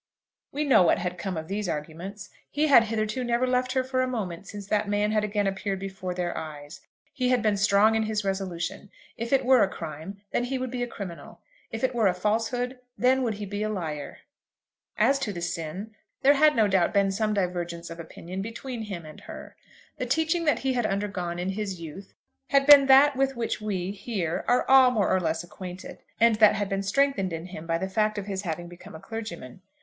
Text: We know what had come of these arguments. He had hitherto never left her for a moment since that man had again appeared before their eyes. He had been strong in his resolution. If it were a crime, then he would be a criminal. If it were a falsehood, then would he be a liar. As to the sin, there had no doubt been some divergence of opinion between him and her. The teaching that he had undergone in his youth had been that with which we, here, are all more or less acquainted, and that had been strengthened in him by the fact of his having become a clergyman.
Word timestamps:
We 0.51 0.63
know 0.63 0.81
what 0.81 0.97
had 0.97 1.19
come 1.19 1.37
of 1.37 1.47
these 1.47 1.69
arguments. 1.69 2.31
He 2.49 2.65
had 2.65 2.85
hitherto 2.85 3.23
never 3.23 3.45
left 3.45 3.73
her 3.73 3.83
for 3.83 4.01
a 4.01 4.07
moment 4.07 4.47
since 4.47 4.65
that 4.65 4.89
man 4.89 5.11
had 5.11 5.23
again 5.23 5.45
appeared 5.45 5.77
before 5.79 6.15
their 6.15 6.35
eyes. 6.35 6.81
He 7.13 7.29
had 7.29 7.43
been 7.43 7.55
strong 7.55 7.93
in 7.93 8.01
his 8.01 8.25
resolution. 8.25 8.89
If 9.15 9.31
it 9.31 9.45
were 9.45 9.61
a 9.61 9.69
crime, 9.69 10.19
then 10.31 10.45
he 10.45 10.57
would 10.57 10.71
be 10.71 10.81
a 10.81 10.87
criminal. 10.87 11.39
If 11.71 11.83
it 11.83 11.93
were 11.93 12.07
a 12.07 12.15
falsehood, 12.15 12.79
then 12.97 13.21
would 13.21 13.35
he 13.35 13.45
be 13.45 13.61
a 13.61 13.69
liar. 13.69 14.21
As 14.97 15.19
to 15.19 15.31
the 15.31 15.39
sin, 15.39 15.93
there 16.23 16.33
had 16.33 16.55
no 16.55 16.67
doubt 16.67 16.95
been 16.95 17.11
some 17.11 17.35
divergence 17.35 17.91
of 17.91 17.99
opinion 17.99 18.41
between 18.41 18.85
him 18.85 19.05
and 19.05 19.19
her. 19.21 19.55
The 19.97 20.07
teaching 20.07 20.45
that 20.45 20.57
he 20.65 20.73
had 20.73 20.87
undergone 20.87 21.37
in 21.37 21.49
his 21.49 21.79
youth 21.79 22.15
had 22.47 22.65
been 22.65 22.87
that 22.87 23.15
with 23.15 23.35
which 23.35 23.61
we, 23.61 23.91
here, 23.91 24.43
are 24.47 24.67
all 24.67 24.89
more 24.89 25.13
or 25.15 25.19
less 25.19 25.43
acquainted, 25.43 25.99
and 26.19 26.37
that 26.37 26.55
had 26.55 26.69
been 26.69 26.81
strengthened 26.81 27.31
in 27.31 27.45
him 27.45 27.67
by 27.67 27.77
the 27.77 27.87
fact 27.87 28.17
of 28.17 28.25
his 28.25 28.41
having 28.41 28.67
become 28.67 28.95
a 28.95 28.99
clergyman. 28.99 29.61